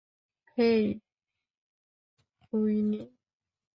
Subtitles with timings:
[0.57, 0.83] হেই,
[2.53, 2.99] Winnie.